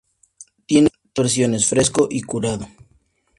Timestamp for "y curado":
2.09-2.67